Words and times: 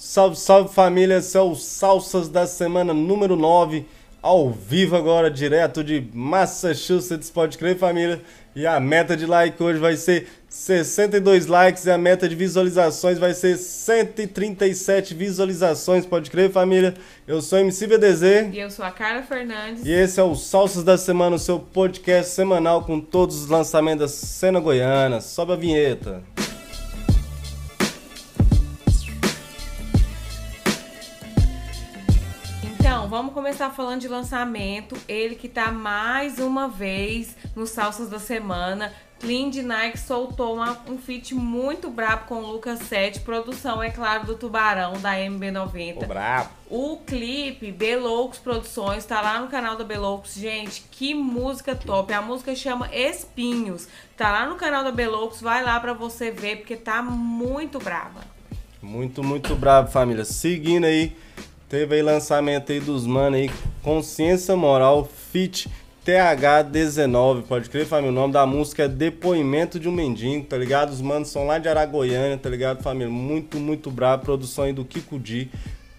Salve, 0.00 0.36
salve 0.36 0.72
família, 0.72 1.16
esse 1.16 1.36
é 1.36 1.40
o 1.40 1.56
Salsas 1.56 2.28
da 2.28 2.46
semana 2.46 2.94
número 2.94 3.34
9, 3.34 3.84
ao 4.22 4.48
vivo 4.48 4.94
agora, 4.94 5.28
direto 5.28 5.82
de 5.82 6.06
Massachusetts, 6.14 7.28
pode 7.30 7.58
crer 7.58 7.76
família. 7.76 8.22
E 8.54 8.64
a 8.64 8.78
meta 8.78 9.16
de 9.16 9.26
like 9.26 9.60
hoje 9.60 9.80
vai 9.80 9.96
ser 9.96 10.28
62 10.48 11.46
likes 11.46 11.84
e 11.84 11.90
a 11.90 11.98
meta 11.98 12.28
de 12.28 12.36
visualizações 12.36 13.18
vai 13.18 13.34
ser 13.34 13.56
137 13.56 15.14
visualizações, 15.14 16.06
pode 16.06 16.30
crer 16.30 16.52
família. 16.52 16.94
Eu 17.26 17.42
sou 17.42 17.58
MC 17.58 17.88
BDZ. 17.88 18.22
E 18.52 18.60
eu 18.60 18.70
sou 18.70 18.84
a 18.84 18.92
Carla 18.92 19.24
Fernandes. 19.24 19.84
E 19.84 19.90
esse 19.90 20.20
é 20.20 20.22
o 20.22 20.36
Salsas 20.36 20.84
da 20.84 20.96
Semana, 20.96 21.34
o 21.34 21.40
seu 21.40 21.58
podcast 21.58 22.32
semanal 22.32 22.84
com 22.84 23.00
todos 23.00 23.42
os 23.42 23.48
lançamentos 23.48 24.00
da 24.00 24.08
cena 24.08 24.60
goiana. 24.60 25.20
Sobe 25.20 25.54
a 25.54 25.56
vinheta. 25.56 26.22
Vamos 33.18 33.34
começar 33.34 33.70
falando 33.70 34.00
de 34.00 34.06
lançamento. 34.06 34.96
Ele 35.08 35.34
que 35.34 35.48
tá 35.48 35.72
mais 35.72 36.38
uma 36.38 36.68
vez 36.68 37.36
no 37.56 37.66
Salsas 37.66 38.08
da 38.08 38.20
Semana. 38.20 38.92
Clean 39.18 39.50
de 39.50 39.60
Nike 39.60 39.98
soltou 39.98 40.54
uma, 40.54 40.78
um 40.88 40.96
feat 40.96 41.34
muito 41.34 41.90
brabo 41.90 42.26
com 42.26 42.36
o 42.36 42.52
Lucas 42.52 42.78
7. 42.78 43.18
Produção, 43.22 43.82
é 43.82 43.90
claro, 43.90 44.24
do 44.24 44.36
Tubarão, 44.36 44.92
da 45.00 45.14
MB90. 45.14 46.04
Ô, 46.04 46.06
brabo. 46.06 46.50
O 46.70 46.98
clipe 46.98 47.72
Beloucos 47.72 48.38
Produções 48.38 49.04
tá 49.04 49.20
lá 49.20 49.40
no 49.40 49.48
canal 49.48 49.74
da 49.74 49.82
Beloucos. 49.82 50.34
Gente, 50.34 50.84
que 50.88 51.12
música 51.12 51.74
top. 51.74 52.12
A 52.12 52.22
música 52.22 52.54
chama 52.54 52.88
Espinhos. 52.94 53.88
Tá 54.16 54.30
lá 54.30 54.46
no 54.46 54.54
canal 54.54 54.84
da 54.84 54.92
Beloucos. 54.92 55.40
Vai 55.40 55.64
lá 55.64 55.80
pra 55.80 55.92
você 55.92 56.30
ver, 56.30 56.58
porque 56.58 56.76
tá 56.76 57.02
muito 57.02 57.80
brava. 57.80 58.20
Muito, 58.80 59.24
muito 59.24 59.56
brabo, 59.56 59.90
família. 59.90 60.24
Seguindo 60.24 60.84
aí, 60.84 61.16
teve 61.68 61.96
aí 61.96 62.02
lançamento 62.02 62.72
aí 62.72 62.80
dos 62.80 63.06
mano 63.06 63.36
aí, 63.36 63.50
Consciência 63.82 64.56
Moral 64.56 65.04
Fit 65.04 65.68
TH19, 66.08 67.42
pode 67.42 67.68
crer, 67.68 67.84
família? 67.84 68.10
O 68.10 68.14
nome 68.14 68.32
da 68.32 68.46
música 68.46 68.84
é 68.84 68.88
Depoimento 68.88 69.78
de 69.78 69.90
um 69.90 69.92
Mendigo, 69.92 70.46
tá 70.46 70.56
ligado? 70.56 70.88
Os 70.88 71.02
manos 71.02 71.28
são 71.28 71.46
lá 71.46 71.58
de 71.58 71.68
Aragoiânia, 71.68 72.38
tá 72.38 72.48
ligado, 72.48 72.82
família? 72.82 73.12
Muito, 73.12 73.58
muito 73.58 73.90
brabo. 73.90 74.24
Produção 74.24 74.64
aí 74.64 74.72
do 74.72 74.86
Kiko 74.86 75.18
Di. 75.18 75.50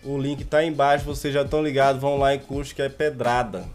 O 0.04 0.18
link 0.18 0.44
tá 0.46 0.60
aí 0.60 0.68
embaixo, 0.68 1.06
vocês 1.06 1.32
já 1.32 1.44
estão 1.44 1.62
ligados. 1.62 2.02
Vão 2.02 2.18
lá 2.18 2.34
e 2.34 2.40
curte 2.40 2.74
que 2.74 2.82
é 2.82 2.90
pedrada. 2.90 3.66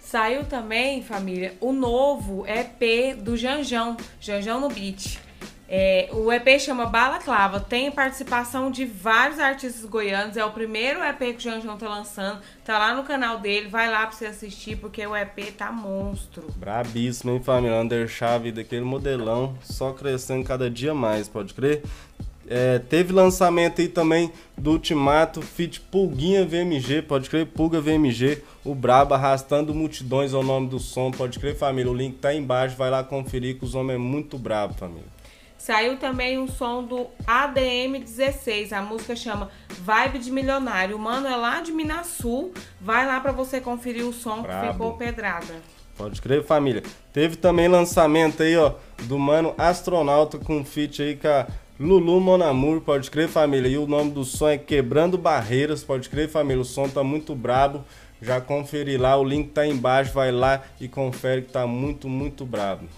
Saiu 0.00 0.44
também, 0.44 1.02
família, 1.02 1.54
o 1.60 1.72
novo 1.72 2.46
EP 2.46 3.14
do 3.16 3.36
Janjão, 3.36 3.98
Janjão 4.18 4.60
no 4.60 4.68
Beat. 4.68 5.18
É, 5.74 6.10
o 6.12 6.30
EP 6.30 6.60
chama 6.60 6.84
Balaclava, 6.84 7.58
tem 7.58 7.90
participação 7.90 8.70
de 8.70 8.84
vários 8.84 9.38
artistas 9.38 9.88
goianos, 9.88 10.36
é 10.36 10.44
o 10.44 10.50
primeiro 10.50 11.02
EP 11.02 11.18
que 11.18 11.36
o 11.36 11.40
Janjão 11.40 11.78
tá 11.78 11.88
lançando, 11.88 12.42
tá 12.62 12.78
lá 12.78 12.94
no 12.94 13.04
canal 13.04 13.38
dele, 13.38 13.68
vai 13.68 13.90
lá 13.90 14.06
pra 14.06 14.14
você 14.14 14.26
assistir, 14.26 14.76
porque 14.76 15.06
o 15.06 15.16
EP 15.16 15.50
tá 15.56 15.72
monstro. 15.72 16.46
Brabíssimo, 16.58 17.32
hein, 17.32 17.40
família? 17.42 17.80
Underchave 17.80 18.52
daquele 18.52 18.84
modelão, 18.84 19.56
só 19.62 19.94
crescendo 19.94 20.44
cada 20.44 20.68
dia 20.68 20.92
mais, 20.92 21.26
pode 21.26 21.54
crer? 21.54 21.82
É, 22.46 22.78
teve 22.78 23.10
lançamento 23.10 23.80
aí 23.80 23.88
também 23.88 24.30
do 24.58 24.72
Ultimato 24.72 25.40
Fit 25.40 25.80
Pulguinha 25.80 26.44
VMG, 26.44 27.00
pode 27.00 27.30
crer? 27.30 27.46
Pulga 27.46 27.80
VMG, 27.80 28.42
o 28.62 28.74
Brabo 28.74 29.14
arrastando 29.14 29.74
multidões 29.74 30.34
ao 30.34 30.42
nome 30.42 30.68
do 30.68 30.78
som, 30.78 31.10
pode 31.10 31.38
crer, 31.38 31.56
família? 31.56 31.90
O 31.90 31.94
link 31.94 32.18
tá 32.18 32.28
aí 32.28 32.36
embaixo, 32.36 32.76
vai 32.76 32.90
lá 32.90 33.02
conferir 33.02 33.58
que 33.58 33.64
os 33.64 33.74
homens 33.74 33.94
é 33.94 33.98
muito 33.98 34.36
brabo, 34.36 34.74
família. 34.74 35.21
Saiu 35.62 35.96
também 35.96 36.40
um 36.40 36.48
som 36.48 36.82
do 36.82 37.06
ADM16, 37.24 38.72
a 38.72 38.82
música 38.82 39.14
chama 39.14 39.48
Vibe 39.68 40.18
de 40.18 40.28
Milionário. 40.28 40.96
O 40.96 40.98
mano 40.98 41.28
é 41.28 41.36
lá 41.36 41.60
de 41.60 41.70
Minas 41.70 42.08
Sul, 42.08 42.52
vai 42.80 43.06
lá 43.06 43.20
pra 43.20 43.30
você 43.30 43.60
conferir 43.60 44.04
o 44.04 44.12
som 44.12 44.42
Brabo. 44.42 44.66
que 44.66 44.72
ficou 44.72 44.94
pedrada. 44.94 45.54
Pode 45.96 46.20
crer, 46.20 46.42
família. 46.42 46.82
Teve 47.12 47.36
também 47.36 47.68
lançamento 47.68 48.42
aí, 48.42 48.56
ó, 48.56 48.72
do 49.04 49.16
mano 49.16 49.54
Astronauta 49.56 50.36
com 50.36 50.64
feat 50.64 51.00
aí 51.00 51.14
com 51.14 51.28
a 51.28 51.46
Lulu 51.78 52.20
Monamur, 52.20 52.80
pode 52.80 53.08
crer, 53.08 53.28
família. 53.28 53.68
E 53.68 53.78
o 53.78 53.86
nome 53.86 54.10
do 54.10 54.24
som 54.24 54.48
é 54.48 54.58
Quebrando 54.58 55.16
Barreiras, 55.16 55.84
pode 55.84 56.08
crer, 56.08 56.28
família. 56.28 56.60
O 56.60 56.64
som 56.64 56.88
tá 56.88 57.04
muito 57.04 57.36
brabo. 57.36 57.84
Já 58.20 58.40
conferi 58.40 58.96
lá, 58.96 59.16
o 59.16 59.22
link 59.22 59.50
tá 59.50 59.60
aí 59.60 59.70
embaixo, 59.70 60.12
vai 60.12 60.32
lá 60.32 60.60
e 60.80 60.88
confere 60.88 61.42
que 61.42 61.52
tá 61.52 61.68
muito, 61.68 62.08
muito 62.08 62.44
brabo. 62.44 62.88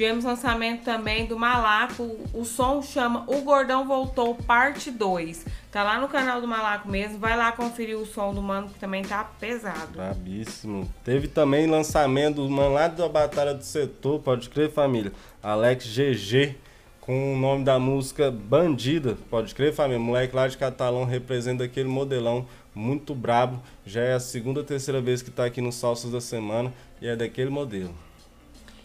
Tivemos 0.00 0.24
lançamento 0.24 0.82
também 0.82 1.26
do 1.26 1.38
Malaco, 1.38 2.16
o 2.32 2.42
som 2.42 2.80
chama 2.80 3.22
O 3.26 3.42
Gordão 3.42 3.86
Voltou, 3.86 4.34
parte 4.34 4.90
2. 4.90 5.44
Tá 5.70 5.84
lá 5.84 6.00
no 6.00 6.08
canal 6.08 6.40
do 6.40 6.48
Malaco 6.48 6.88
mesmo, 6.88 7.18
vai 7.18 7.36
lá 7.36 7.52
conferir 7.52 7.98
o 7.98 8.06
som 8.06 8.32
do 8.32 8.40
mano 8.40 8.70
que 8.70 8.78
também 8.78 9.02
tá 9.02 9.22
pesado. 9.38 9.92
Brabíssimo. 9.92 10.90
Teve 11.04 11.28
também 11.28 11.66
lançamento 11.66 12.36
do 12.36 12.48
mano 12.48 12.72
lá 12.72 12.88
da 12.88 13.06
Batalha 13.10 13.52
do 13.52 13.62
Setor, 13.62 14.20
pode 14.20 14.48
crer, 14.48 14.72
família. 14.72 15.12
Alex 15.42 15.84
GG, 15.84 16.56
com 16.98 17.34
o 17.34 17.36
nome 17.36 17.62
da 17.62 17.78
música 17.78 18.30
Bandida, 18.30 19.18
pode 19.28 19.54
crer, 19.54 19.74
família. 19.74 20.00
Moleque 20.00 20.34
lá 20.34 20.48
de 20.48 20.56
Catalão 20.56 21.04
representa 21.04 21.64
aquele 21.64 21.90
modelão 21.90 22.46
muito 22.74 23.14
brabo. 23.14 23.60
Já 23.84 24.00
é 24.00 24.14
a 24.14 24.20
segunda 24.20 24.60
ou 24.60 24.64
terceira 24.64 25.02
vez 25.02 25.20
que 25.20 25.30
tá 25.30 25.44
aqui 25.44 25.60
no 25.60 25.70
Salsas 25.70 26.10
da 26.10 26.22
Semana 26.22 26.72
e 27.02 27.06
é 27.06 27.14
daquele 27.14 27.50
modelo. 27.50 27.94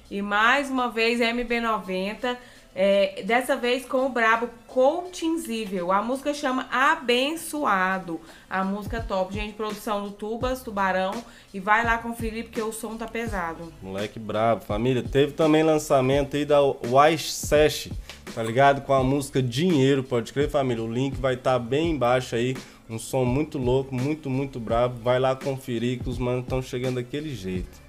E 0.09 0.21
mais 0.21 0.69
uma 0.69 0.89
vez 0.89 1.19
MB90, 1.19 2.37
é, 2.75 3.23
dessa 3.23 3.55
vez 3.55 3.85
com 3.85 4.05
o 4.05 4.09
brabo 4.09 4.49
Coachingzível. 4.67 5.93
A 5.93 6.01
música 6.01 6.33
chama 6.33 6.67
Abençoado. 6.69 8.19
A 8.49 8.65
música 8.65 8.99
top, 9.01 9.33
gente, 9.33 9.53
produção 9.53 10.03
do 10.03 10.11
Tubas, 10.11 10.61
Tubarão. 10.61 11.13
E 11.53 11.59
vai 11.59 11.85
lá 11.85 11.97
conferir 11.97 12.43
porque 12.43 12.61
o 12.61 12.73
som 12.73 12.97
tá 12.97 13.07
pesado. 13.07 13.71
Moleque 13.81 14.19
brabo, 14.19 14.65
família. 14.65 15.01
Teve 15.01 15.31
também 15.31 15.63
lançamento 15.63 16.35
aí 16.35 16.43
da 16.43 16.61
Wise 16.61 17.29
Sesh, 17.29 17.89
tá 18.33 18.43
ligado? 18.43 18.81
Com 18.81 18.93
a 18.93 19.01
música 19.01 19.41
Dinheiro, 19.41 20.03
pode 20.03 20.33
crer, 20.33 20.49
família. 20.49 20.83
O 20.83 20.91
link 20.91 21.15
vai 21.15 21.35
estar 21.35 21.53
tá 21.53 21.59
bem 21.59 21.91
embaixo 21.91 22.35
aí. 22.35 22.57
Um 22.89 22.99
som 22.99 23.23
muito 23.23 23.57
louco, 23.57 23.95
muito, 23.95 24.29
muito 24.29 24.59
brabo. 24.59 24.99
Vai 25.01 25.17
lá 25.17 25.33
conferir 25.33 26.03
que 26.03 26.09
os 26.09 26.19
manos 26.19 26.43
estão 26.43 26.61
chegando 26.61 26.95
daquele 26.95 27.33
jeito. 27.33 27.84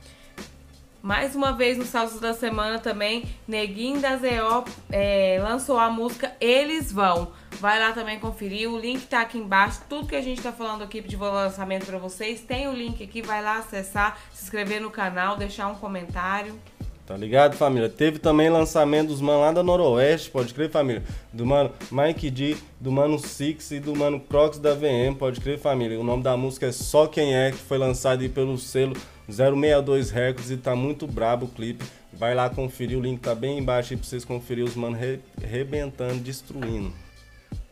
Mais 1.07 1.37
uma 1.37 1.53
vez 1.53 1.79
no 1.79 1.85
Salsos 1.85 2.19
da 2.19 2.35
Semana 2.35 2.81
também, 2.81 3.27
Neguinho 3.47 4.01
da 4.01 4.17
ZO 4.17 4.65
é, 4.91 5.39
lançou 5.41 5.79
a 5.79 5.89
música 5.89 6.33
Eles 6.41 6.91
Vão. 6.91 7.29
Vai 7.61 7.79
lá 7.79 7.93
também 7.93 8.19
conferir, 8.19 8.69
o 8.69 8.77
link 8.77 9.07
tá 9.07 9.21
aqui 9.21 9.39
embaixo. 9.39 9.83
Tudo 9.89 10.09
que 10.09 10.17
a 10.17 10.21
gente 10.21 10.43
tá 10.43 10.51
falando 10.51 10.83
aqui 10.83 11.01
de 11.01 11.15
lançamento 11.15 11.87
para 11.87 11.97
vocês, 11.99 12.41
tem 12.41 12.67
o 12.67 12.73
link 12.73 13.05
aqui, 13.05 13.23
vai 13.23 13.41
lá 13.41 13.59
acessar, 13.59 14.19
se 14.33 14.43
inscrever 14.43 14.81
no 14.81 14.91
canal, 14.91 15.37
deixar 15.37 15.69
um 15.69 15.77
comentário. 15.77 16.59
Tá 17.07 17.17
ligado, 17.17 17.55
família? 17.55 17.89
Teve 17.89 18.19
também 18.19 18.51
lançamento 18.51 19.07
dos 19.07 19.21
mano 19.21 19.43
lá 19.43 19.53
da 19.53 19.63
Noroeste, 19.63 20.29
pode 20.29 20.53
crer, 20.53 20.73
família? 20.73 21.05
Do 21.33 21.47
mano 21.47 21.71
Mike 21.89 22.29
D, 22.31 22.57
do 22.81 22.91
mano 22.91 23.17
Six 23.17 23.71
e 23.71 23.79
do 23.79 23.95
mano 23.95 24.19
Crocs 24.19 24.59
da 24.59 24.75
VM, 24.75 25.15
pode 25.17 25.41
crer, 25.41 25.57
família? 25.57 26.01
O 26.01 26.03
nome 26.03 26.25
da 26.25 26.37
música 26.37 26.67
é 26.67 26.73
Só 26.73 27.07
Quem 27.07 27.33
É, 27.33 27.53
que 27.53 27.59
foi 27.59 27.79
lançado 27.79 28.23
aí 28.23 28.29
pelo 28.29 28.59
selo 28.59 28.97
062 29.29 30.11
Records 30.11 30.51
e 30.51 30.57
tá 30.57 30.75
muito 30.75 31.07
brabo 31.07 31.47
o 31.47 31.49
clipe. 31.49 31.85
Vai 32.13 32.35
lá 32.35 32.49
conferir, 32.49 32.99
o 32.99 33.01
link 33.01 33.21
tá 33.21 33.35
bem 33.35 33.59
embaixo 33.59 33.93
aí 33.93 33.97
pra 33.99 34.09
vocês 34.09 34.25
conferir 34.25 34.65
os 34.65 34.75
mano 34.75 34.97
re 34.97 35.21
rebentando, 35.43 36.21
destruindo. 36.21 36.93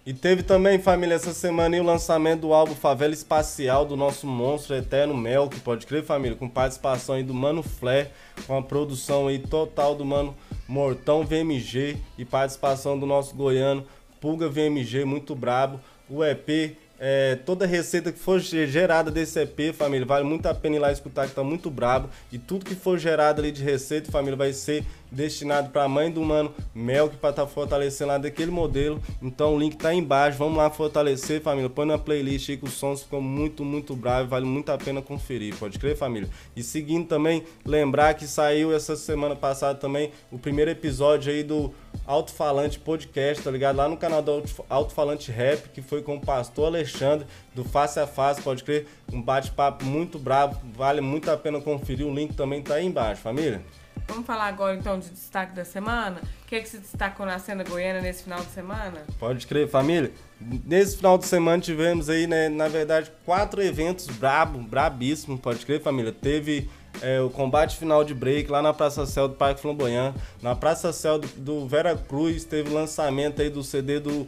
E 0.06 0.12
teve 0.12 0.42
também, 0.42 0.78
família, 0.78 1.14
essa 1.14 1.32
semana 1.32 1.80
o 1.80 1.82
lançamento 1.82 2.42
do 2.42 2.52
álbum 2.52 2.74
Favela 2.74 3.14
Espacial 3.14 3.86
do 3.86 3.96
nosso 3.96 4.26
monstro 4.26 4.76
eterno 4.76 5.16
Mel, 5.16 5.48
que 5.48 5.58
pode 5.58 5.86
crer, 5.86 6.04
família, 6.04 6.36
com 6.36 6.46
participação 6.46 7.14
aí 7.14 7.22
do 7.22 7.32
Mano 7.32 7.62
Flair, 7.62 8.10
com 8.46 8.54
a 8.54 8.62
produção 8.62 9.28
aí 9.28 9.38
total 9.38 9.94
do 9.94 10.04
Mano 10.04 10.36
Mortão 10.68 11.24
VMG 11.24 11.96
e 12.18 12.24
participação 12.24 12.98
do 12.98 13.06
nosso 13.06 13.34
goiano 13.34 13.86
Pulga 14.24 14.48
VMG, 14.48 15.04
muito 15.04 15.34
brabo. 15.34 15.78
O 16.08 16.24
EP 16.24 16.78
é, 17.06 17.36
toda 17.36 17.66
receita 17.66 18.10
que 18.10 18.18
for 18.18 18.40
gerada 18.40 19.10
desse 19.10 19.38
EP, 19.38 19.74
família, 19.74 20.06
vale 20.06 20.24
muito 20.24 20.46
a 20.46 20.54
pena 20.54 20.76
ir 20.76 20.78
lá 20.78 20.90
escutar 20.90 21.28
que 21.28 21.34
tá 21.34 21.44
muito 21.44 21.70
brabo. 21.70 22.08
E 22.32 22.38
tudo 22.38 22.64
que 22.64 22.74
for 22.74 22.98
gerado 22.98 23.42
ali 23.42 23.52
de 23.52 23.62
receita, 23.62 24.10
família, 24.10 24.38
vai 24.38 24.54
ser 24.54 24.86
destinado 25.12 25.68
para 25.68 25.84
a 25.84 25.88
mãe 25.88 26.10
do 26.10 26.22
mano 26.22 26.54
Mel, 26.74 27.10
que 27.10 27.16
para 27.18 27.28
estar 27.28 27.42
tá 27.42 27.48
fortalecendo 27.48 28.08
lá 28.08 28.16
daquele 28.16 28.50
modelo. 28.50 29.02
Então 29.20 29.54
o 29.54 29.58
link 29.58 29.76
tá 29.76 29.90
aí 29.90 29.98
embaixo, 29.98 30.38
vamos 30.38 30.56
lá 30.56 30.70
fortalecer, 30.70 31.42
família. 31.42 31.68
Põe 31.68 31.84
na 31.84 31.98
playlist 31.98 32.48
aí 32.48 32.56
que 32.56 32.64
os 32.64 32.72
sons 32.72 33.02
ficam 33.02 33.20
muito, 33.20 33.62
muito 33.66 33.94
bravos, 33.94 34.30
vale 34.30 34.46
muito 34.46 34.72
a 34.72 34.78
pena 34.78 35.02
conferir, 35.02 35.54
pode 35.56 35.78
crer, 35.78 35.98
família? 35.98 36.30
E 36.56 36.62
seguindo 36.62 37.06
também, 37.06 37.44
lembrar 37.66 38.14
que 38.14 38.26
saiu 38.26 38.74
essa 38.74 38.96
semana 38.96 39.36
passada 39.36 39.78
também 39.78 40.10
o 40.32 40.38
primeiro 40.38 40.70
episódio 40.70 41.30
aí 41.30 41.42
do 41.42 41.70
Alto 42.06 42.32
Falante 42.32 42.78
Podcast, 42.78 43.42
tá 43.42 43.50
ligado? 43.50 43.76
Lá 43.76 43.88
no 43.88 43.96
canal 43.96 44.20
do 44.20 44.42
Alto 44.68 44.92
Falante 44.92 45.30
Rap, 45.30 45.70
que 45.70 45.80
foi 45.80 46.02
com 46.02 46.16
o 46.16 46.20
pastor 46.20 46.66
Alexandre, 46.66 47.26
do 47.54 47.64
Face 47.64 47.98
a 47.98 48.06
Face, 48.06 48.42
pode 48.42 48.62
crer. 48.62 48.86
Um 49.12 49.22
bate-papo 49.22 49.84
muito 49.84 50.18
bravo, 50.18 50.60
vale 50.74 51.00
muito 51.00 51.30
a 51.30 51.36
pena 51.36 51.60
conferir. 51.60 52.06
O 52.06 52.14
link 52.14 52.34
também 52.34 52.62
tá 52.62 52.74
aí 52.74 52.86
embaixo, 52.86 53.22
família. 53.22 53.62
Vamos 54.06 54.26
falar 54.26 54.48
agora 54.48 54.76
então 54.76 54.98
de 54.98 55.08
destaque 55.08 55.54
da 55.54 55.64
semana? 55.64 56.20
O 56.42 56.46
que, 56.46 56.56
é 56.56 56.60
que 56.60 56.68
se 56.68 56.78
destacou 56.78 57.24
na 57.24 57.38
cena 57.38 57.64
goiana 57.64 58.00
nesse 58.02 58.24
final 58.24 58.40
de 58.40 58.50
semana? 58.50 59.02
Pode 59.18 59.46
crer, 59.46 59.66
família. 59.66 60.12
Nesse 60.38 60.98
final 60.98 61.16
de 61.16 61.26
semana 61.26 61.62
tivemos 61.62 62.10
aí, 62.10 62.26
né, 62.26 62.50
na 62.50 62.68
verdade, 62.68 63.10
quatro 63.24 63.62
eventos 63.62 64.06
brabo, 64.08 64.58
brabíssimos, 64.58 65.40
pode 65.40 65.64
crer, 65.64 65.80
família. 65.80 66.12
Teve 66.12 66.68
é, 67.02 67.20
o 67.20 67.30
combate 67.30 67.76
final 67.76 68.04
de 68.04 68.14
break 68.14 68.50
lá 68.50 68.62
na 68.62 68.72
Praça 68.72 69.06
Céu 69.06 69.28
do 69.28 69.34
Parque 69.34 69.60
Flamboyant. 69.60 70.14
Na 70.42 70.54
Praça 70.54 70.92
Céu 70.92 71.18
do, 71.18 71.26
do 71.36 71.66
Vera 71.66 71.96
Cruz 71.96 72.44
teve 72.44 72.70
o 72.70 72.74
lançamento 72.74 73.42
aí 73.42 73.50
do 73.50 73.62
CD 73.62 74.00
do 74.00 74.26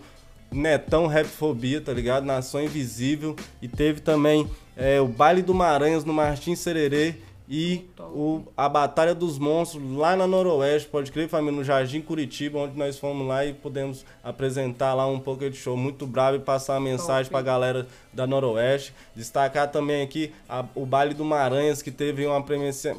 Netão 0.51 1.07
Rapfobia, 1.07 1.81
tá 1.81 1.93
ligado? 1.93 2.25
Nação 2.25 2.63
Invisível. 2.63 3.37
E 3.61 3.69
teve 3.69 4.01
também 4.01 4.49
é, 4.77 5.01
o 5.01 5.07
Baile 5.07 5.43
do 5.43 5.55
Maranhas 5.55 6.05
no 6.05 6.13
Martins 6.13 6.59
Sererê 6.59 7.17
e 7.49 7.89
o, 7.99 8.43
a 8.57 8.69
Batalha 8.69 9.15
dos 9.15 9.39
Monstros 9.39 9.83
lá 9.97 10.17
na 10.17 10.27
Noroeste, 10.27 10.89
pode 10.89 11.13
crer, 11.13 11.29
família, 11.29 11.53
no 11.53 11.65
Jardim 11.65 12.01
Curitiba, 12.01 12.59
onde 12.59 12.77
nós 12.77 12.99
fomos 12.99 13.27
lá 13.27 13.45
e 13.45 13.53
pudemos 13.53 14.05
apresentar 14.23 14.95
lá 14.95 15.07
um 15.07 15.21
pouco 15.21 15.49
de 15.49 15.57
show 15.57 15.77
muito 15.77 16.07
bravo 16.07 16.37
e 16.37 16.41
passar 16.41 16.77
a 16.77 16.81
mensagem 16.81 17.31
para 17.31 17.39
a 17.39 17.43
galera 17.43 17.87
da 18.13 18.27
Noroeste. 18.27 18.93
Destacar 19.15 19.71
também 19.71 20.03
aqui 20.03 20.33
a, 20.49 20.65
o 20.75 20.85
Baile 20.85 21.15
do 21.15 21.25
Maranhas, 21.25 21.83
que 21.83 21.91
teve 21.91 22.27
uma 22.27 22.43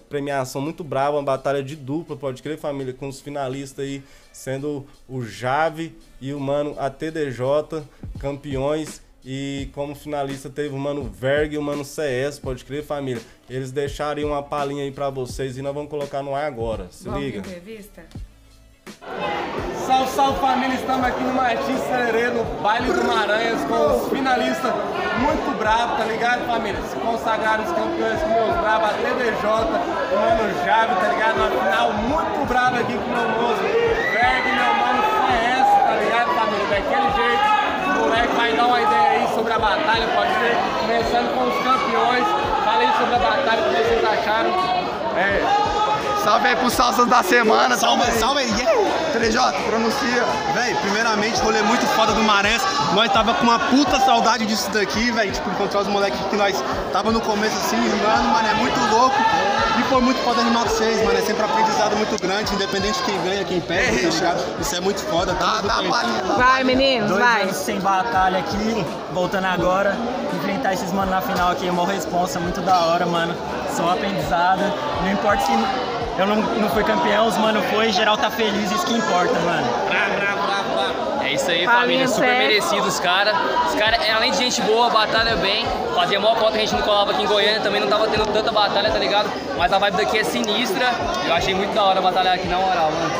premiação 0.09 0.61
muito 0.61 0.83
brava, 0.83 1.17
uma 1.17 1.23
batalha 1.23 1.61
de 1.61 1.75
dupla, 1.75 2.15
pode 2.15 2.41
crer, 2.41 2.57
família, 2.57 2.93
com 2.93 3.07
os 3.09 3.19
finalistas 3.19 3.83
aí 3.83 4.01
sendo 4.31 4.85
o 5.09 5.23
Jave 5.23 5.97
e 6.21 6.31
o 6.31 6.39
mano 6.39 6.75
ATDJ, 6.77 7.83
campeões 8.19 9.01
e 9.29 9.69
como 9.73 9.93
finalista 9.93 10.49
teve 10.49 10.73
o 10.73 10.77
Mano 10.77 11.03
Verg 11.03 11.53
e 11.53 11.57
o 11.57 11.61
Mano 11.61 11.83
CS, 11.83 12.39
pode 12.39 12.63
crer, 12.63 12.81
família. 12.81 13.21
Eles 13.49 13.73
deixaram 13.73 14.23
uma 14.23 14.41
palhinha 14.41 14.85
aí 14.85 14.91
pra 14.91 15.09
vocês 15.09 15.57
e 15.57 15.61
nós 15.61 15.73
vamos 15.73 15.89
colocar 15.89 16.23
no 16.23 16.33
ar 16.33 16.45
agora. 16.45 16.87
Se 16.89 17.03
vamos 17.03 17.19
liga. 17.19 17.39
Entrevista? 17.39 18.05
Salve, 19.85 20.11
salve 20.11 20.39
família, 20.39 20.75
estamos 20.75 21.05
aqui 21.05 21.21
no 21.21 21.33
Martins 21.33 21.81
Sererê, 21.81 22.29
no 22.29 22.45
Baile 22.61 22.93
do 22.93 23.03
Maranhas, 23.03 23.61
com 23.65 23.97
os 23.97 24.09
finalistas 24.09 24.71
muito 25.19 25.57
bravos, 25.57 25.97
tá 25.97 26.05
ligado, 26.05 26.47
família? 26.47 26.81
Se 26.83 26.95
consagraram 26.95 27.65
os 27.65 27.71
campeões 27.71 28.21
com 28.21 28.29
meus 28.29 28.57
bravos, 28.61 28.89
a 28.89 28.93
TDJ, 28.93 29.43
o 29.43 30.15
Mano 30.15 30.63
Jave, 30.63 30.95
tá 30.95 31.07
ligado? 31.11 31.35
Uma 31.35 31.49
final 31.49 31.93
muito 31.93 32.47
brava 32.47 32.79
aqui 32.79 32.93
com 32.93 33.03
o 33.03 33.09
meu 33.09 33.27
moço 33.27 33.61
Verg 33.61 34.47
e 34.47 34.55
meu 34.55 34.73
Mano 34.73 35.03
CS, 35.03 35.67
tá 35.83 35.95
ligado, 36.01 36.33
família? 36.33 36.67
Daquele 36.69 37.11
jeito 37.11 37.56
moleque 38.07 38.35
vai 38.35 38.53
dar 38.53 38.67
uma 38.67 38.81
ideia 38.81 39.09
aí 39.09 39.27
sobre 39.35 39.53
a 39.53 39.59
batalha, 39.59 40.07
pode 40.15 40.31
ser, 40.39 40.55
começando 40.79 41.35
com 41.35 41.43
os 41.43 41.55
campeões. 41.63 42.25
Fala 42.63 42.79
aí 42.79 42.91
sobre 42.97 43.15
a 43.15 43.19
batalha, 43.19 43.61
o 43.61 43.69
que 43.69 43.83
vocês 43.83 44.03
acharam. 44.05 44.49
É. 45.17 45.67
Salve 46.23 46.47
aí 46.47 46.55
pros 46.55 46.73
salsas 46.73 47.07
da 47.07 47.23
semana. 47.23 47.77
Salve, 47.77 48.03
salve, 48.03 48.19
salve 48.19 48.39
aí. 48.41 48.51
Yeah. 48.59 48.97
3J, 49.13 49.63
pronuncia. 49.63 50.25
Véi, 50.53 50.75
primeiramente, 50.81 51.39
rolê 51.41 51.61
muito 51.63 51.85
foda 51.87 52.11
do 52.13 52.21
Marés. 52.21 52.61
Nós 52.93 53.11
tava 53.11 53.33
com 53.33 53.43
uma 53.43 53.59
puta 53.59 53.99
saudade 53.99 54.45
disso 54.45 54.69
daqui, 54.71 55.11
velho. 55.11 55.31
Tipo, 55.31 55.49
encontrar 55.49 55.81
os 55.81 55.87
moleques 55.87 56.19
que 56.29 56.35
nós 56.35 56.61
tava 56.91 57.11
no 57.11 57.21
começo 57.21 57.55
assim, 57.57 57.77
mano, 57.77 58.29
mano, 58.29 58.47
é 58.47 58.53
muito 58.55 58.79
louco. 58.91 59.15
E 59.79 59.83
foi 59.83 60.01
muito 60.01 60.19
foda 60.23 60.41
animar 60.41 60.63
com 60.63 60.69
vocês, 60.69 61.03
mano. 61.03 61.17
É 61.17 61.21
sempre 61.21 61.43
um 61.43 61.45
aprendizado 61.45 61.95
muito 61.95 62.21
grande, 62.21 62.53
independente 62.53 62.97
de 62.99 63.03
quem 63.03 63.21
ganha, 63.21 63.43
quem 63.43 63.61
perde, 63.61 63.99
tá 63.99 64.09
ligado? 64.09 64.43
Isso 64.59 64.75
é 64.75 64.79
muito 64.79 65.01
foda, 65.01 65.33
tá? 65.35 65.61
tá 65.61 65.81
vai, 66.37 66.63
meninos, 66.63 67.09
Dois 67.09 67.21
vai. 67.21 67.43
Anos 67.43 67.55
sem 67.57 67.79
batalha 67.79 68.39
aqui, 68.39 68.85
voltando 69.13 69.45
agora. 69.45 69.95
Enfrentar 70.35 70.73
esses 70.73 70.91
mano 70.91 71.11
na 71.11 71.21
final 71.21 71.51
aqui 71.51 71.67
é 71.67 71.71
uma 71.71 71.85
responsa 71.85 72.39
muito 72.39 72.61
da 72.61 72.79
hora, 72.85 73.05
mano. 73.05 73.35
Só 73.75 73.83
um 73.83 73.91
aprendizado. 73.91 74.61
Não 75.03 75.11
importa 75.11 75.45
se 75.45 75.51
eu 76.17 76.25
não, 76.25 76.35
não 76.35 76.69
fui 76.69 76.83
campeão, 76.83 77.27
os 77.27 77.37
mano 77.37 77.61
foi, 77.63 77.91
geral 77.91 78.17
tá 78.17 78.31
feliz, 78.31 78.71
isso 78.71 78.85
que 78.85 78.93
importa, 78.93 79.33
mano. 79.41 79.67
Bravo, 79.87 80.15
bravo, 80.15 80.47
bravo, 80.47 80.69
bravo. 80.73 81.23
É 81.23 81.26
isso 81.37 81.51
aí, 81.51 81.65
família, 81.65 82.07
super 82.07 82.37
merecido 82.37 82.87
os 82.87 82.99
caras. 82.99 83.35
Os 83.69 83.75
caras, 83.75 83.99
além 84.09 84.31
de 84.31 84.37
gente 84.37 84.61
boa, 84.61 84.89
batalha 84.89 85.35
bem. 85.37 85.65
Fazia 85.95 86.19
maior 86.19 86.35
conta 86.35 86.51
que 86.51 86.57
a 86.57 86.61
gente 86.61 86.75
não 86.75 86.81
colava 86.81 87.11
aqui 87.11 87.23
em 87.23 87.25
Goiânia, 87.25 87.59
também 87.61 87.81
não 87.81 87.87
tava 87.87 88.07
tendo 88.07 88.25
tanta 88.27 88.51
batalha, 88.51 88.91
tá 88.91 88.99
ligado? 88.99 89.29
Mas 89.57 89.71
a 89.71 89.79
vibe 89.79 89.97
daqui 89.97 90.19
é 90.19 90.23
sinistra. 90.23 90.91
Eu 91.25 91.33
achei 91.33 91.53
muito 91.53 91.73
da 91.73 91.83
hora 91.83 92.01
batalhar 92.01 92.35
aqui 92.35 92.47
na 92.47 92.57
moral, 92.57 92.91
mano. 92.91 93.11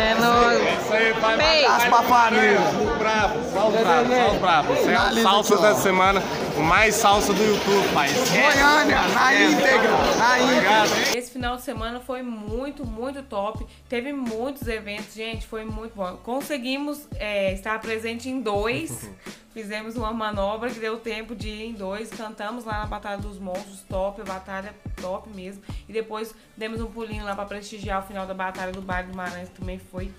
É 0.00 0.14
nóis. 0.14 0.92
É 0.92 1.88
pra 1.88 2.02
família. 2.02 2.58
Bravo, 2.98 3.34
salve 3.52 3.78
bravo, 3.78 4.14
salve 4.14 4.38
bravo. 4.38 4.74
Você 4.74 4.90
é 4.90 5.22
salsa 5.22 5.56
da 5.58 5.74
semana, 5.74 6.22
o 6.56 6.62
mais 6.62 6.94
salsa 6.94 7.32
do 7.32 7.42
YouTube, 7.42 7.88
pai. 7.92 8.08
Goiânia, 8.08 9.00
na 9.14 9.34
íntegra, 9.34 9.90
na 10.18 10.38
íntegra. 10.40 11.17
Final 11.38 11.54
de 11.54 11.62
semana 11.62 12.00
foi 12.00 12.20
muito, 12.20 12.84
muito 12.84 13.22
top. 13.22 13.64
Teve 13.88 14.12
muitos 14.12 14.66
eventos, 14.66 15.14
gente, 15.14 15.46
foi 15.46 15.64
muito 15.64 15.94
bom. 15.94 16.16
Conseguimos 16.16 17.06
é, 17.14 17.52
estar 17.52 17.80
presente 17.80 18.28
em 18.28 18.40
dois. 18.40 19.08
Fizemos 19.54 19.94
uma 19.94 20.12
manobra 20.12 20.68
que 20.68 20.80
deu 20.80 20.98
tempo 20.98 21.36
de 21.36 21.48
ir 21.48 21.66
em 21.66 21.72
dois. 21.74 22.10
Cantamos 22.10 22.64
lá 22.64 22.80
na 22.80 22.86
Batalha 22.86 23.18
dos 23.18 23.38
Monstros, 23.38 23.84
top, 23.88 24.20
a 24.20 24.24
batalha 24.24 24.74
top 25.00 25.30
mesmo. 25.30 25.62
E 25.88 25.92
depois 25.92 26.34
demos 26.56 26.80
um 26.80 26.86
pulinho 26.86 27.24
lá 27.24 27.36
para 27.36 27.44
prestigiar 27.44 28.02
o 28.02 28.06
final 28.08 28.26
da 28.26 28.34
Batalha 28.34 28.72
do 28.72 28.82
Bairro 28.82 29.12
do 29.12 29.16
Maranhão, 29.16 29.46
que 29.46 29.60
também 29.60 29.78
foi 29.78 30.10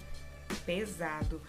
pesado. 0.66 1.42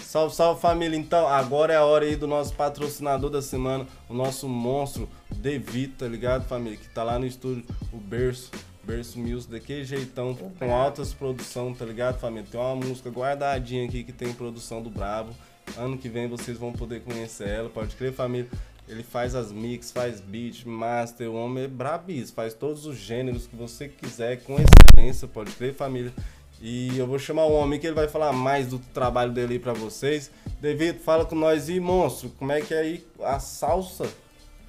Salve, 0.00 0.34
salve 0.34 0.60
família! 0.60 0.98
Então, 0.98 1.28
agora 1.28 1.72
é 1.72 1.76
a 1.76 1.84
hora 1.84 2.04
aí 2.04 2.16
do 2.16 2.26
nosso 2.26 2.54
patrocinador 2.54 3.30
da 3.30 3.40
semana, 3.40 3.86
o 4.08 4.14
nosso 4.14 4.48
monstro 4.48 5.08
Devi, 5.30 5.86
tá 5.86 6.08
ligado, 6.08 6.44
família? 6.48 6.76
Que 6.76 6.88
tá 6.88 7.04
lá 7.04 7.20
no 7.20 7.26
estúdio, 7.26 7.64
o 7.92 7.98
Berço. 7.98 8.50
Berço 8.84 9.18
Music 9.18 9.50
daquele 9.50 9.84
jeitão, 9.84 10.34
com 10.34 10.74
altas 10.74 11.14
produção, 11.14 11.72
tá 11.72 11.84
ligado, 11.84 12.18
família? 12.18 12.46
Tem 12.50 12.60
uma 12.60 12.74
música 12.74 13.10
guardadinha 13.10 13.86
aqui 13.86 14.02
que 14.02 14.12
tem 14.12 14.32
produção 14.32 14.82
do 14.82 14.90
Brabo. 14.90 15.32
Ano 15.76 15.96
que 15.96 16.08
vem 16.08 16.28
vocês 16.28 16.58
vão 16.58 16.72
poder 16.72 17.02
conhecer 17.02 17.48
ela, 17.48 17.68
pode 17.68 17.94
crer, 17.94 18.12
família. 18.12 18.48
Ele 18.88 19.02
faz 19.02 19.34
as 19.34 19.52
mix, 19.52 19.92
faz 19.92 20.20
beat, 20.20 20.64
master, 20.64 21.30
o 21.30 21.34
homem 21.34 21.64
é 21.64 21.68
brabis, 21.68 22.30
faz 22.30 22.52
todos 22.52 22.84
os 22.84 22.96
gêneros 22.96 23.46
que 23.46 23.54
você 23.54 23.88
quiser 23.88 24.42
com 24.42 24.56
excelência, 24.58 25.28
pode 25.28 25.52
crer, 25.52 25.72
família. 25.72 26.12
E 26.60 26.96
eu 26.98 27.06
vou 27.06 27.18
chamar 27.18 27.44
o 27.44 27.52
homem 27.52 27.78
que 27.78 27.86
ele 27.86 27.94
vai 27.94 28.08
falar 28.08 28.32
mais 28.32 28.66
do 28.66 28.78
trabalho 28.78 29.32
dele 29.32 29.54
aí 29.54 29.58
pra 29.58 29.72
vocês. 29.72 30.30
David, 30.60 30.98
fala 30.98 31.24
com 31.24 31.34
nós 31.34 31.68
e 31.68 31.80
monstro, 31.80 32.30
como 32.38 32.52
é 32.52 32.60
que 32.60 32.74
é 32.74 32.80
aí 32.80 33.06
a 33.22 33.38
salsa? 33.38 34.12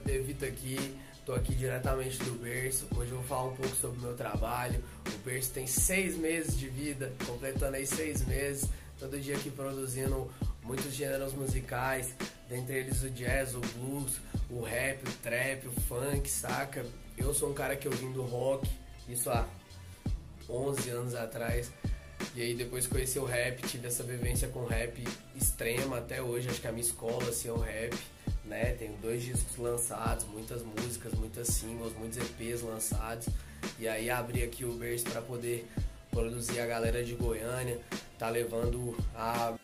David 0.06 0.46
aqui, 0.46 0.96
Tô 1.26 1.32
aqui 1.32 1.56
diretamente 1.56 2.18
do 2.18 2.32
Berço. 2.32 2.86
Hoje 2.98 3.12
eu 3.12 3.18
vou 3.18 3.26
falar 3.26 3.46
um 3.46 3.56
pouco 3.56 3.74
sobre 3.78 3.98
o 3.98 4.02
meu 4.02 4.14
trabalho. 4.14 4.84
O 5.08 5.18
Berço 5.20 5.52
tem 5.52 5.66
seis 5.66 6.18
meses 6.18 6.60
de 6.60 6.68
vida, 6.68 7.14
completando 7.26 7.78
aí 7.78 7.88
seis 7.88 8.26
meses. 8.26 8.70
Todo 9.00 9.18
dia 9.18 9.38
aqui 9.38 9.50
produzindo 9.50 10.30
muitos 10.64 10.94
gêneros 10.94 11.32
musicais, 11.34 12.14
dentre 12.50 12.76
eles 12.76 13.04
o 13.04 13.10
jazz, 13.10 13.56
o 13.56 13.62
blues, 13.62 14.20
o 14.50 14.62
rap, 14.64 15.02
o 15.08 15.12
trap, 15.22 15.66
o 15.66 15.72
funk, 15.84 16.30
saca? 16.30 16.86
Eu 17.18 17.34
sou 17.34 17.52
um 17.52 17.54
cara 17.54 17.78
que 17.78 17.88
eu 17.88 17.92
vim 17.92 18.12
do 18.12 18.24
rock, 18.24 18.70
isso 19.08 19.30
há 19.30 19.48
11 20.50 20.90
anos 20.90 21.16
atrás. 21.16 21.72
E 22.36 22.42
aí 22.42 22.54
depois 22.54 22.86
conheci 22.86 23.18
o 23.18 23.26
rap, 23.26 23.62
tive 23.66 23.88
essa 23.88 24.04
vivência 24.04 24.50
com 24.50 24.66
rap 24.66 25.02
extrema 25.36 26.00
até 26.00 26.22
hoje, 26.22 26.50
acho 26.50 26.60
que 26.60 26.68
a 26.68 26.72
minha 26.72 26.86
escola 26.86 27.30
assim, 27.30 27.48
é 27.48 27.52
o 27.54 27.60
rap 27.60 27.98
né? 28.46 28.74
Tenho 28.74 28.94
dois 28.98 29.24
discos 29.24 29.58
lançados, 29.58 30.26
muitas 30.26 30.62
músicas, 30.62 31.14
muitas 31.14 31.48
singles, 31.48 31.94
muitos 31.94 32.18
EPs 32.18 32.62
lançados. 32.62 33.28
E 33.80 33.88
aí 33.88 34.10
abri 34.10 34.44
aqui 34.44 34.66
o 34.66 34.74
Berço 34.74 35.06
para 35.06 35.22
poder 35.22 35.68
produzir 36.12 36.60
a 36.60 36.66
galera 36.66 37.04
de 37.04 37.16
Goiânia, 37.16 37.80
tá 38.20 38.30
levando 38.30 38.96
a 39.16 39.56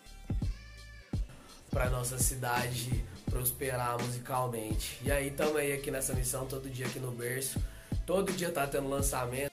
para 1.70 1.90
nossa 1.90 2.18
cidade 2.18 3.06
prosperar 3.30 4.02
musicalmente. 4.02 5.00
E 5.04 5.12
aí 5.12 5.30
tamo 5.32 5.58
aí 5.58 5.72
aqui 5.72 5.92
nessa 5.92 6.14
missão 6.14 6.48
todo 6.48 6.70
dia 6.70 6.88
aqui 6.88 7.00
no 7.00 7.12
Berço. 7.12 7.62
Todo 8.06 8.34
dia 8.34 8.52
tá 8.52 8.66
tendo 8.66 8.90
lançamento. 8.90 9.52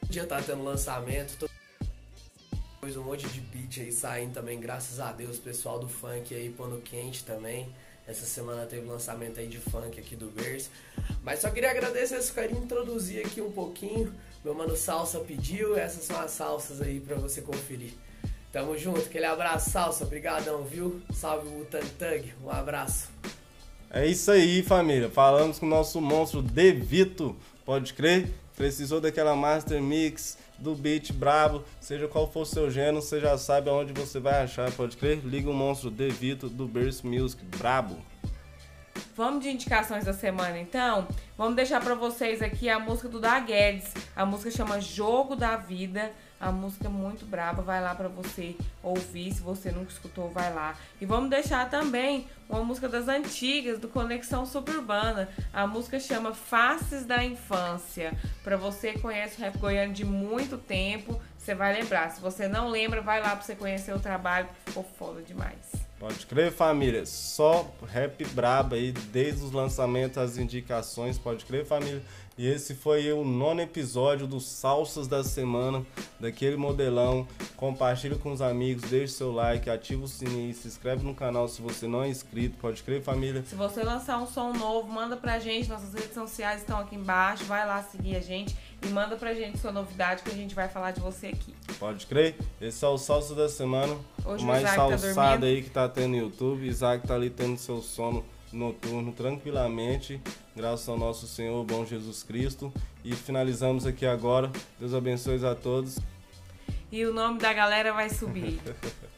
Todo 0.00 0.10
dia 0.10 0.26
tá 0.26 0.40
tendo 0.40 0.62
lançamento. 0.62 1.36
Todo... 1.36 1.50
Um 2.84 3.02
monte 3.02 3.26
de 3.28 3.40
beat 3.40 3.78
aí 3.80 3.90
saindo 3.90 4.34
também, 4.34 4.60
graças 4.60 5.00
a 5.00 5.10
Deus, 5.10 5.38
pessoal 5.38 5.78
do 5.78 5.88
funk 5.88 6.34
aí 6.34 6.50
pondo 6.50 6.80
quente 6.82 7.24
também. 7.24 7.74
Essa 8.06 8.26
semana 8.26 8.66
teve 8.66 8.86
lançamento 8.86 9.40
aí 9.40 9.46
de 9.46 9.58
funk 9.58 9.98
aqui 9.98 10.14
do 10.14 10.28
Verse. 10.30 10.68
Mas 11.22 11.40
só 11.40 11.50
queria 11.50 11.70
agradecer 11.70 12.16
esse 12.16 12.32
carinho, 12.32 12.62
introduzir 12.62 13.24
aqui 13.24 13.40
um 13.40 13.50
pouquinho. 13.50 14.14
Meu 14.44 14.54
mano 14.54 14.76
Salsa 14.76 15.20
pediu, 15.20 15.76
essas 15.76 16.04
são 16.04 16.20
as 16.20 16.32
salsas 16.32 16.82
aí 16.82 17.00
para 17.00 17.16
você 17.16 17.40
conferir. 17.40 17.92
Tamo 18.52 18.76
junto, 18.78 19.00
aquele 19.00 19.24
abraço, 19.24 19.70
Salsa, 19.70 20.04
brigadão, 20.04 20.64
viu? 20.64 21.00
Salve 21.12 21.48
o 21.48 21.64
Tantug, 21.64 22.32
um 22.44 22.50
abraço. 22.50 23.08
É 23.90 24.06
isso 24.06 24.30
aí, 24.30 24.62
família. 24.62 25.08
Falamos 25.08 25.58
com 25.58 25.66
o 25.66 25.68
nosso 25.68 26.00
monstro 26.00 26.42
Devito, 26.42 27.34
pode 27.64 27.94
crer? 27.94 28.28
Precisou 28.56 29.00
daquela 29.00 29.34
master 29.34 29.82
mix, 29.82 30.38
do 30.58 30.74
beat 30.74 31.12
brabo, 31.12 31.64
seja 31.80 32.06
qual 32.06 32.30
for 32.30 32.46
seu 32.46 32.70
gênero, 32.70 33.02
você 33.02 33.20
já 33.20 33.36
sabe 33.36 33.68
aonde 33.68 33.92
você 33.92 34.20
vai 34.20 34.42
achar, 34.42 34.70
pode 34.72 34.96
crer? 34.96 35.18
Liga 35.24 35.50
o 35.50 35.54
monstro 35.54 35.90
Devito 35.90 36.48
do 36.48 36.66
Burst 36.66 37.02
Music, 37.02 37.44
brabo. 37.58 37.96
Vamos 39.16 39.44
de 39.44 39.50
indicações 39.50 40.04
da 40.04 40.12
semana, 40.12 40.58
então? 40.58 41.06
Vamos 41.38 41.54
deixar 41.54 41.80
para 41.80 41.94
vocês 41.94 42.42
aqui 42.42 42.68
a 42.68 42.78
música 42.80 43.08
do 43.08 43.20
Da 43.20 43.38
Guedes. 43.38 43.92
A 44.14 44.26
música 44.26 44.50
chama 44.50 44.80
Jogo 44.80 45.36
da 45.36 45.56
Vida. 45.56 46.12
A 46.40 46.50
música 46.50 46.86
é 46.86 46.90
muito 46.90 47.24
braba, 47.24 47.62
vai 47.62 47.80
lá 47.80 47.94
para 47.94 48.08
você 48.08 48.56
ouvir. 48.82 49.32
Se 49.32 49.40
você 49.40 49.70
nunca 49.70 49.90
escutou, 49.90 50.30
vai 50.30 50.52
lá. 50.52 50.76
E 51.00 51.06
vamos 51.06 51.30
deixar 51.30 51.70
também 51.70 52.26
uma 52.48 52.62
música 52.62 52.88
das 52.88 53.08
antigas, 53.08 53.78
do 53.78 53.88
Conexão 53.88 54.44
Suburbana. 54.44 55.28
A 55.52 55.66
música 55.66 55.98
chama 55.98 56.34
Faces 56.34 57.04
da 57.04 57.24
Infância. 57.24 58.12
Para 58.42 58.56
você 58.56 58.92
que 58.92 59.00
conhece 59.00 59.38
o 59.38 59.40
rap 59.40 59.58
goiano 59.58 59.92
de 59.92 60.04
muito 60.04 60.58
tempo, 60.58 61.20
você 61.38 61.54
vai 61.54 61.74
lembrar. 61.74 62.10
Se 62.10 62.20
você 62.20 62.48
não 62.48 62.68
lembra, 62.68 63.00
vai 63.00 63.20
lá 63.20 63.30
para 63.30 63.42
você 63.42 63.54
conhecer 63.54 63.94
o 63.94 64.00
trabalho, 64.00 64.48
ficou 64.66 64.84
foda 64.98 65.22
demais. 65.22 65.84
Pode 65.98 66.26
crer, 66.26 66.52
família. 66.52 67.06
Só 67.06 67.70
rap 67.86 68.24
braba 68.26 68.76
aí, 68.76 68.92
desde 68.92 69.44
os 69.44 69.52
lançamentos, 69.52 70.18
as 70.18 70.36
indicações. 70.36 71.18
Pode 71.18 71.44
crer, 71.44 71.64
família. 71.64 72.02
E 72.36 72.48
esse 72.48 72.74
foi 72.74 73.12
o 73.12 73.24
nono 73.24 73.60
episódio 73.60 74.26
dos 74.26 74.44
Salsas 74.44 75.06
da 75.06 75.22
Semana, 75.22 75.86
daquele 76.18 76.56
modelão. 76.56 77.28
Compartilha 77.56 78.16
com 78.16 78.32
os 78.32 78.42
amigos, 78.42 78.90
deixe 78.90 79.12
seu 79.12 79.32
like, 79.32 79.70
ativa 79.70 80.04
o 80.04 80.08
sininho, 80.08 80.52
se 80.52 80.66
inscreve 80.66 81.04
no 81.04 81.14
canal 81.14 81.46
se 81.46 81.62
você 81.62 81.86
não 81.86 82.02
é 82.02 82.08
inscrito. 82.08 82.58
Pode 82.58 82.82
crer, 82.82 83.00
família. 83.02 83.44
Se 83.46 83.54
você 83.54 83.84
lançar 83.84 84.18
um 84.18 84.26
som 84.26 84.52
novo, 84.52 84.88
manda 84.88 85.16
pra 85.16 85.38
gente. 85.38 85.68
Nossas 85.68 85.94
redes 85.94 86.12
sociais 86.12 86.62
estão 86.62 86.80
aqui 86.80 86.96
embaixo. 86.96 87.44
Vai 87.44 87.64
lá 87.64 87.80
seguir 87.84 88.16
a 88.16 88.20
gente 88.20 88.56
e 88.82 88.88
manda 88.88 89.14
pra 89.14 89.32
gente 89.32 89.58
sua 89.58 89.70
novidade 89.70 90.24
que 90.24 90.30
a 90.30 90.34
gente 90.34 90.56
vai 90.56 90.68
falar 90.68 90.90
de 90.90 91.00
você 91.00 91.28
aqui. 91.28 91.54
Pode 91.78 92.04
crer. 92.04 92.36
Esse 92.60 92.84
é 92.84 92.88
o 92.88 92.98
Salsa 92.98 93.36
da 93.36 93.48
Semana. 93.48 93.96
Hoje 94.24 94.42
o 94.42 94.46
mais 94.46 94.62
o 94.64 94.66
tá 94.66 94.74
salsado 94.74 95.40
tá 95.42 95.46
aí 95.46 95.62
que 95.62 95.70
tá 95.70 95.88
tendo 95.88 96.10
no 96.10 96.16
YouTube. 96.16 96.66
Isaac 96.66 97.06
tá 97.06 97.14
ali 97.14 97.30
tendo 97.30 97.56
seu 97.58 97.80
sono 97.80 98.24
noturno 98.54 99.12
tranquilamente, 99.12 100.20
graças 100.54 100.88
ao 100.88 100.96
nosso 100.96 101.26
Senhor 101.26 101.64
bom 101.64 101.84
Jesus 101.84 102.22
Cristo. 102.22 102.72
E 103.04 103.14
finalizamos 103.14 103.86
aqui 103.86 104.06
agora. 104.06 104.50
Deus 104.78 104.94
abençoe 104.94 105.44
a 105.44 105.54
todos. 105.54 105.98
E 106.90 107.04
o 107.04 107.12
nome 107.12 107.38
da 107.38 107.52
galera 107.52 107.92
vai 107.92 108.08
subir. 108.08 108.60